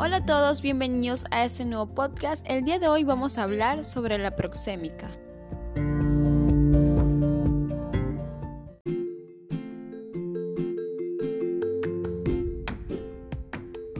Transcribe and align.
Hola 0.00 0.18
a 0.18 0.24
todos, 0.24 0.62
bienvenidos 0.62 1.24
a 1.32 1.44
este 1.44 1.64
nuevo 1.64 1.92
podcast. 1.92 2.48
El 2.48 2.62
día 2.62 2.78
de 2.78 2.86
hoy 2.86 3.02
vamos 3.02 3.36
a 3.36 3.42
hablar 3.42 3.84
sobre 3.84 4.16
la 4.16 4.36
proxémica. 4.36 5.08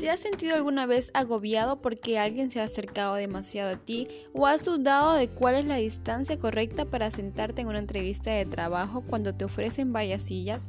¿Te 0.00 0.08
has 0.08 0.20
sentido 0.20 0.54
alguna 0.54 0.86
vez 0.86 1.10
agobiado 1.12 1.82
porque 1.82 2.18
alguien 2.18 2.48
se 2.48 2.62
ha 2.62 2.64
acercado 2.64 3.16
demasiado 3.16 3.74
a 3.74 3.76
ti 3.76 4.08
o 4.32 4.46
has 4.46 4.64
dudado 4.64 5.12
de 5.12 5.28
cuál 5.28 5.56
es 5.56 5.66
la 5.66 5.76
distancia 5.76 6.38
correcta 6.38 6.86
para 6.86 7.10
sentarte 7.10 7.60
en 7.60 7.68
una 7.68 7.78
entrevista 7.78 8.30
de 8.30 8.46
trabajo 8.46 9.02
cuando 9.02 9.34
te 9.34 9.44
ofrecen 9.44 9.92
varias 9.92 10.22
sillas? 10.22 10.68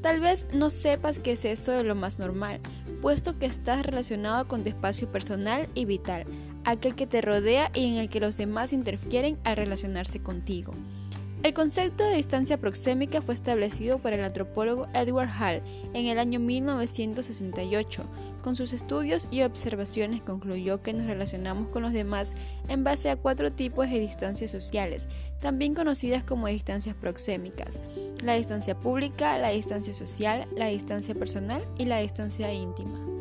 Tal 0.00 0.20
vez 0.20 0.46
no 0.52 0.70
sepas 0.70 1.20
qué 1.20 1.32
es 1.32 1.44
eso 1.44 1.72
de 1.72 1.84
lo 1.84 1.94
más 1.94 2.18
normal, 2.18 2.60
puesto 3.00 3.38
que 3.38 3.46
estás 3.46 3.86
relacionado 3.86 4.48
con 4.48 4.62
tu 4.62 4.68
espacio 4.68 5.10
personal 5.10 5.68
y 5.74 5.84
vital, 5.84 6.26
aquel 6.64 6.94
que 6.94 7.06
te 7.06 7.20
rodea 7.20 7.70
y 7.74 7.86
en 7.86 7.94
el 7.96 8.08
que 8.08 8.20
los 8.20 8.36
demás 8.36 8.72
interfieren 8.72 9.38
al 9.44 9.56
relacionarse 9.56 10.20
contigo. 10.20 10.72
El 11.42 11.54
concepto 11.54 12.04
de 12.04 12.14
distancia 12.14 12.56
proxémica 12.56 13.20
fue 13.20 13.34
establecido 13.34 13.98
por 13.98 14.12
el 14.12 14.22
antropólogo 14.22 14.86
Edward 14.94 15.28
Hall 15.28 15.60
en 15.92 16.06
el 16.06 16.20
año 16.20 16.38
1968. 16.38 18.04
Con 18.42 18.54
sus 18.54 18.72
estudios 18.72 19.26
y 19.32 19.42
observaciones 19.42 20.22
concluyó 20.22 20.82
que 20.82 20.92
nos 20.92 21.06
relacionamos 21.06 21.66
con 21.68 21.82
los 21.82 21.92
demás 21.92 22.36
en 22.68 22.84
base 22.84 23.10
a 23.10 23.16
cuatro 23.16 23.50
tipos 23.50 23.90
de 23.90 23.98
distancias 23.98 24.52
sociales, 24.52 25.08
también 25.40 25.74
conocidas 25.74 26.22
como 26.22 26.46
distancias 26.46 26.94
proxémicas. 26.94 27.80
La 28.22 28.34
distancia 28.34 28.78
pública, 28.78 29.36
la 29.38 29.48
distancia 29.48 29.92
social, 29.92 30.46
la 30.54 30.66
distancia 30.66 31.14
personal 31.16 31.66
y 31.76 31.86
la 31.86 31.98
distancia 31.98 32.52
íntima. 32.52 33.11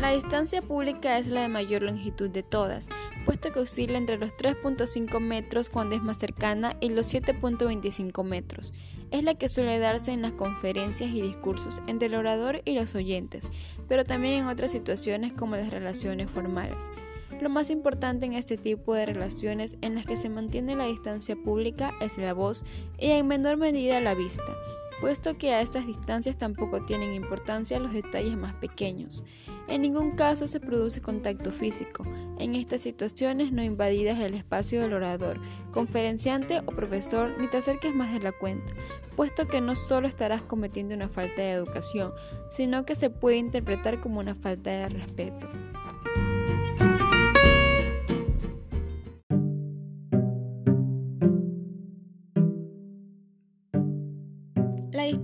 La 0.00 0.12
distancia 0.12 0.62
pública 0.62 1.18
es 1.18 1.26
la 1.26 1.42
de 1.42 1.48
mayor 1.48 1.82
longitud 1.82 2.30
de 2.30 2.44
todas, 2.44 2.88
puesto 3.26 3.50
que 3.50 3.58
oscila 3.58 3.98
entre 3.98 4.16
los 4.16 4.30
3.5 4.36 5.18
metros 5.18 5.70
cuando 5.70 5.96
es 5.96 6.02
más 6.02 6.18
cercana 6.18 6.76
y 6.80 6.90
los 6.90 7.12
7.25 7.12 8.22
metros. 8.22 8.72
Es 9.10 9.24
la 9.24 9.34
que 9.34 9.48
suele 9.48 9.80
darse 9.80 10.12
en 10.12 10.22
las 10.22 10.34
conferencias 10.34 11.10
y 11.10 11.20
discursos 11.20 11.82
entre 11.88 12.06
el 12.06 12.14
orador 12.14 12.62
y 12.64 12.74
los 12.74 12.94
oyentes, 12.94 13.50
pero 13.88 14.04
también 14.04 14.34
en 14.34 14.46
otras 14.46 14.70
situaciones 14.70 15.32
como 15.32 15.56
las 15.56 15.70
relaciones 15.70 16.30
formales. 16.30 16.92
Lo 17.40 17.48
más 17.48 17.68
importante 17.68 18.24
en 18.24 18.34
este 18.34 18.56
tipo 18.56 18.94
de 18.94 19.04
relaciones 19.04 19.78
en 19.80 19.96
las 19.96 20.06
que 20.06 20.16
se 20.16 20.28
mantiene 20.28 20.76
la 20.76 20.84
distancia 20.84 21.34
pública 21.34 21.92
es 22.00 22.18
la 22.18 22.34
voz 22.34 22.64
y 23.00 23.10
en 23.10 23.26
menor 23.26 23.56
medida 23.56 24.00
la 24.00 24.14
vista, 24.14 24.44
puesto 25.00 25.36
que 25.38 25.52
a 25.52 25.60
estas 25.60 25.86
distancias 25.86 26.36
tampoco 26.36 26.84
tienen 26.84 27.14
importancia 27.14 27.78
los 27.78 27.92
detalles 27.92 28.36
más 28.36 28.54
pequeños. 28.54 29.24
En 29.68 29.82
ningún 29.82 30.16
caso 30.16 30.48
se 30.48 30.60
produce 30.60 31.02
contacto 31.02 31.50
físico. 31.50 32.04
En 32.38 32.54
estas 32.54 32.82
situaciones 32.82 33.52
no 33.52 33.62
invadidas 33.62 34.18
el 34.18 34.34
espacio 34.34 34.80
del 34.80 34.94
orador, 34.94 35.40
conferenciante 35.72 36.60
o 36.60 36.72
profesor, 36.72 37.34
ni 37.38 37.48
te 37.48 37.58
acerques 37.58 37.94
más 37.94 38.12
de 38.12 38.20
la 38.20 38.32
cuenta, 38.32 38.72
puesto 39.16 39.46
que 39.46 39.60
no 39.60 39.76
solo 39.76 40.08
estarás 40.08 40.42
cometiendo 40.42 40.94
una 40.94 41.08
falta 41.08 41.42
de 41.42 41.52
educación, 41.52 42.12
sino 42.48 42.86
que 42.86 42.94
se 42.94 43.10
puede 43.10 43.36
interpretar 43.36 44.00
como 44.00 44.20
una 44.20 44.34
falta 44.34 44.70
de 44.70 44.88
respeto. 44.88 45.48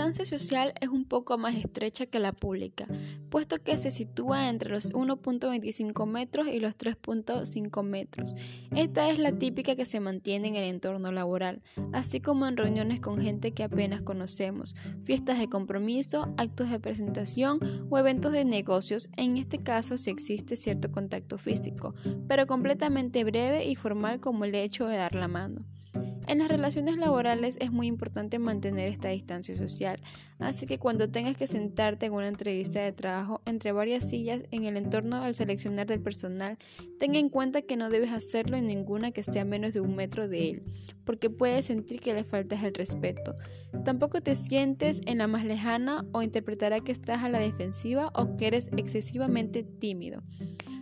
Distancia 0.00 0.38
social 0.38 0.72
es 0.80 0.88
un 0.88 1.04
poco 1.04 1.36
más 1.36 1.54
estrecha 1.54 2.06
que 2.06 2.20
la 2.20 2.32
pública, 2.32 2.86
puesto 3.28 3.62
que 3.62 3.76
se 3.76 3.90
sitúa 3.90 4.48
entre 4.48 4.70
los 4.70 4.94
1.25 4.94 6.06
metros 6.06 6.48
y 6.48 6.58
los 6.58 6.78
3.5 6.78 7.82
metros. 7.82 8.34
Esta 8.74 9.10
es 9.10 9.18
la 9.18 9.32
típica 9.32 9.76
que 9.76 9.84
se 9.84 10.00
mantiene 10.00 10.48
en 10.48 10.56
el 10.56 10.64
entorno 10.64 11.12
laboral, 11.12 11.60
así 11.92 12.20
como 12.20 12.46
en 12.46 12.56
reuniones 12.56 12.98
con 13.02 13.20
gente 13.20 13.52
que 13.52 13.62
apenas 13.62 14.00
conocemos, 14.00 14.74
fiestas 15.02 15.38
de 15.38 15.50
compromiso, 15.50 16.32
actos 16.38 16.70
de 16.70 16.80
presentación 16.80 17.60
o 17.90 17.98
eventos 17.98 18.32
de 18.32 18.46
negocios. 18.46 19.10
En 19.18 19.36
este 19.36 19.58
caso 19.58 19.98
sí 19.98 20.08
existe 20.08 20.56
cierto 20.56 20.90
contacto 20.90 21.36
físico, 21.36 21.94
pero 22.26 22.46
completamente 22.46 23.22
breve 23.24 23.66
y 23.66 23.74
formal 23.74 24.18
como 24.18 24.46
el 24.46 24.54
hecho 24.54 24.86
de 24.86 24.96
dar 24.96 25.14
la 25.14 25.28
mano. 25.28 25.66
En 26.30 26.38
las 26.38 26.46
relaciones 26.46 26.96
laborales 26.96 27.56
es 27.58 27.72
muy 27.72 27.88
importante 27.88 28.38
mantener 28.38 28.88
esta 28.88 29.08
distancia 29.08 29.52
social, 29.56 30.00
así 30.38 30.64
que 30.64 30.78
cuando 30.78 31.10
tengas 31.10 31.36
que 31.36 31.48
sentarte 31.48 32.06
en 32.06 32.12
una 32.12 32.28
entrevista 32.28 32.80
de 32.80 32.92
trabajo 32.92 33.42
entre 33.46 33.72
varias 33.72 34.08
sillas 34.08 34.44
en 34.52 34.62
el 34.62 34.76
entorno 34.76 35.24
al 35.24 35.34
seleccionar 35.34 35.88
del 35.88 36.00
personal, 36.00 36.56
ten 37.00 37.16
en 37.16 37.30
cuenta 37.30 37.62
que 37.62 37.76
no 37.76 37.90
debes 37.90 38.12
hacerlo 38.12 38.56
en 38.56 38.66
ninguna 38.66 39.10
que 39.10 39.22
esté 39.22 39.40
a 39.40 39.44
menos 39.44 39.74
de 39.74 39.80
un 39.80 39.96
metro 39.96 40.28
de 40.28 40.50
él, 40.50 40.62
porque 41.04 41.30
puedes 41.30 41.66
sentir 41.66 41.98
que 41.98 42.14
le 42.14 42.22
faltas 42.22 42.62
el 42.62 42.74
respeto. 42.74 43.34
Tampoco 43.84 44.20
te 44.20 44.36
sientes 44.36 45.00
en 45.06 45.18
la 45.18 45.26
más 45.26 45.44
lejana 45.44 46.06
o 46.12 46.22
interpretará 46.22 46.78
que 46.78 46.92
estás 46.92 47.24
a 47.24 47.28
la 47.28 47.40
defensiva 47.40 48.12
o 48.14 48.36
que 48.36 48.46
eres 48.46 48.70
excesivamente 48.76 49.64
tímido. 49.64 50.22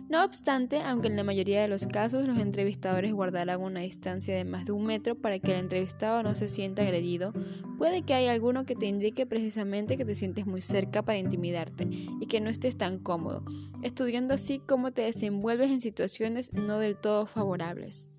No 0.09 0.25
obstante, 0.25 0.81
aunque 0.81 1.07
en 1.07 1.15
la 1.15 1.23
mayoría 1.23 1.61
de 1.61 1.67
los 1.67 1.85
casos 1.85 2.25
los 2.25 2.39
entrevistadores 2.39 3.13
guardarán 3.13 3.61
una 3.61 3.81
distancia 3.81 4.35
de 4.35 4.43
más 4.43 4.65
de 4.65 4.71
un 4.71 4.83
metro 4.83 5.13
para 5.13 5.37
que 5.37 5.51
el 5.51 5.59
entrevistado 5.59 6.23
no 6.23 6.33
se 6.33 6.49
sienta 6.49 6.81
agredido, 6.81 7.31
puede 7.77 8.01
que 8.01 8.15
haya 8.15 8.31
alguno 8.31 8.65
que 8.65 8.75
te 8.75 8.87
indique 8.87 9.27
precisamente 9.27 9.97
que 9.97 10.05
te 10.05 10.15
sientes 10.15 10.47
muy 10.47 10.61
cerca 10.61 11.03
para 11.03 11.19
intimidarte 11.19 11.87
y 11.91 12.25
que 12.25 12.41
no 12.41 12.49
estés 12.49 12.75
tan 12.75 12.97
cómodo, 12.97 13.45
estudiando 13.83 14.33
así 14.33 14.57
cómo 14.57 14.91
te 14.91 15.03
desenvuelves 15.03 15.69
en 15.69 15.79
situaciones 15.79 16.53
no 16.53 16.79
del 16.79 16.97
todo 16.97 17.27
favorables. 17.27 18.09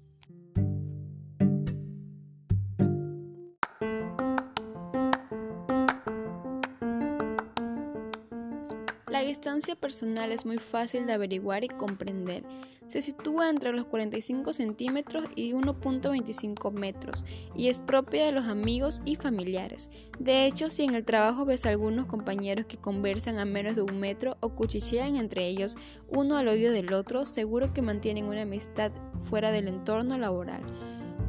Distancia 9.40 9.74
personal 9.74 10.32
es 10.32 10.44
muy 10.44 10.58
fácil 10.58 11.06
de 11.06 11.14
averiguar 11.14 11.64
y 11.64 11.68
comprender. 11.68 12.44
Se 12.88 13.00
sitúa 13.00 13.48
entre 13.48 13.72
los 13.72 13.86
45 13.86 14.52
centímetros 14.52 15.24
y 15.34 15.54
1.25 15.54 16.70
metros 16.72 17.24
y 17.54 17.68
es 17.68 17.80
propia 17.80 18.26
de 18.26 18.32
los 18.32 18.44
amigos 18.44 19.00
y 19.06 19.16
familiares. 19.16 19.88
De 20.18 20.44
hecho, 20.44 20.68
si 20.68 20.84
en 20.84 20.94
el 20.94 21.06
trabajo 21.06 21.46
ves 21.46 21.64
a 21.64 21.70
algunos 21.70 22.04
compañeros 22.04 22.66
que 22.66 22.76
conversan 22.76 23.38
a 23.38 23.46
menos 23.46 23.76
de 23.76 23.82
un 23.82 23.98
metro 23.98 24.36
o 24.40 24.50
cuchichean 24.50 25.16
entre 25.16 25.46
ellos 25.46 25.78
uno 26.10 26.36
al 26.36 26.48
oído 26.48 26.70
del 26.74 26.92
otro, 26.92 27.24
seguro 27.24 27.72
que 27.72 27.80
mantienen 27.80 28.26
una 28.26 28.42
amistad 28.42 28.92
fuera 29.24 29.52
del 29.52 29.68
entorno 29.68 30.18
laboral. 30.18 30.60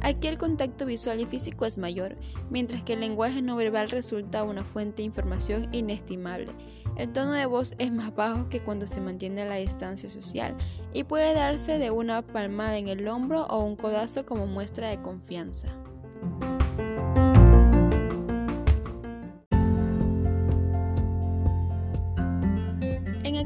Aquí 0.00 0.28
el 0.28 0.38
contacto 0.38 0.86
visual 0.86 1.20
y 1.20 1.26
físico 1.26 1.64
es 1.64 1.78
mayor, 1.78 2.16
mientras 2.50 2.82
que 2.82 2.94
el 2.94 3.00
lenguaje 3.00 3.42
no 3.42 3.56
verbal 3.56 3.90
resulta 3.90 4.42
una 4.42 4.64
fuente 4.64 4.96
de 4.96 5.06
información 5.06 5.68
inestimable. 5.72 6.52
El 6.96 7.12
tono 7.12 7.32
de 7.32 7.46
voz 7.46 7.74
es 7.78 7.92
más 7.92 8.14
bajo 8.14 8.48
que 8.48 8.62
cuando 8.62 8.86
se 8.86 9.00
mantiene 9.00 9.48
la 9.48 9.56
distancia 9.56 10.08
social 10.08 10.56
y 10.92 11.04
puede 11.04 11.34
darse 11.34 11.78
de 11.78 11.90
una 11.90 12.22
palmada 12.22 12.76
en 12.78 12.88
el 12.88 13.06
hombro 13.08 13.46
o 13.46 13.60
un 13.60 13.76
codazo 13.76 14.26
como 14.26 14.46
muestra 14.46 14.90
de 14.90 15.00
confianza. 15.00 15.81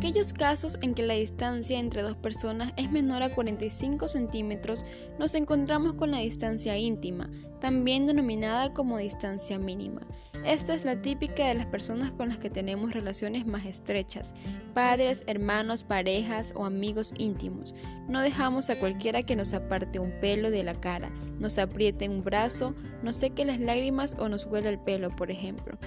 Aquellos 0.06 0.32
casos 0.32 0.78
en 0.82 0.94
que 0.94 1.02
la 1.02 1.14
distancia 1.14 1.80
entre 1.80 2.02
dos 2.02 2.16
personas 2.16 2.72
es 2.76 2.92
menor 2.92 3.24
a 3.24 3.34
45 3.34 4.06
centímetros, 4.06 4.84
nos 5.18 5.34
encontramos 5.34 5.94
con 5.94 6.12
la 6.12 6.18
distancia 6.18 6.78
íntima, 6.78 7.28
también 7.60 8.06
denominada 8.06 8.72
como 8.72 8.98
distancia 8.98 9.58
mínima. 9.58 10.06
Esta 10.44 10.74
es 10.74 10.84
la 10.84 11.02
típica 11.02 11.48
de 11.48 11.54
las 11.54 11.66
personas 11.66 12.12
con 12.12 12.28
las 12.28 12.38
que 12.38 12.50
tenemos 12.50 12.92
relaciones 12.92 13.46
más 13.46 13.66
estrechas, 13.66 14.32
padres, 14.74 15.24
hermanos, 15.26 15.82
parejas 15.82 16.52
o 16.54 16.64
amigos 16.64 17.12
íntimos. 17.18 17.74
No 18.08 18.20
dejamos 18.20 18.70
a 18.70 18.78
cualquiera 18.78 19.24
que 19.24 19.34
nos 19.34 19.54
aparte 19.54 19.98
un 19.98 20.12
pelo 20.20 20.52
de 20.52 20.62
la 20.62 20.80
cara, 20.80 21.10
nos 21.38 21.58
apriete 21.58 22.08
un 22.08 22.22
brazo, 22.22 22.74
nos 23.02 23.16
seque 23.16 23.44
las 23.44 23.60
lágrimas 23.60 24.16
o 24.18 24.28
nos 24.28 24.46
huela 24.46 24.68
el 24.68 24.78
pelo, 24.78 25.10
por 25.10 25.30
ejemplo. 25.30 25.78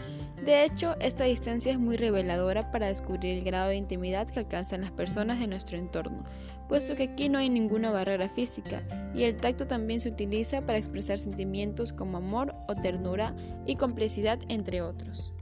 De 0.44 0.64
hecho, 0.64 0.96
esta 1.02 1.26
distancia 1.26 1.72
es 1.72 1.80
muy 1.80 1.98
reveladora 1.98 2.72
para 2.72 2.88
descubrir 2.88 3.38
el 3.38 3.44
grado 3.44 3.70
de 3.70 3.76
intimidad 3.76 4.30
que 4.30 4.40
alcanzan 4.40 4.82
las 4.82 4.92
personas 4.92 5.40
de 5.40 5.48
nuestro 5.48 5.78
entorno, 5.78 6.24
puesto 6.68 6.96
que 6.96 7.04
aquí 7.04 7.30
no 7.30 7.40
hay 7.40 7.50
ninguna 7.50 7.92
barrera 7.92 8.30
física 8.30 8.84
y 9.14 9.24
el 9.24 9.36
tacto 9.36 9.68
también 9.68 10.00
se 10.00 10.10
utiliza 10.10 10.62
para 10.62 10.78
expresar 10.78 11.18
sentimientos 11.18 11.94
como 11.94 12.18
amor 12.18 12.56
o 12.68 12.74
ternura 12.74 13.36
y 13.66 13.76
complicidad, 13.76 14.40
entre 14.48 14.82
otros. 14.82 15.34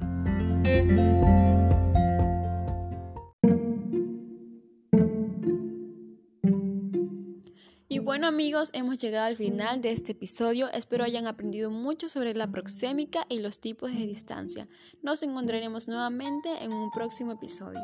Bueno 8.08 8.28
amigos, 8.28 8.70
hemos 8.72 9.00
llegado 9.00 9.26
al 9.26 9.36
final 9.36 9.82
de 9.82 9.92
este 9.92 10.14
episodio. 10.14 10.72
Espero 10.72 11.04
hayan 11.04 11.28
aprendido 11.28 11.70
mucho 11.70 12.08
sobre 12.08 12.34
la 12.36 12.48
proxémica 12.48 13.26
y 13.28 13.40
los 13.40 13.60
tipos 13.60 13.92
de 13.92 14.08
distancia. 14.08 14.70
Nos 15.04 15.24
encontraremos 15.24 15.90
nuevamente 15.90 16.64
en 16.64 16.72
un 16.72 16.90
próximo 16.90 17.34
episodio. 17.34 17.82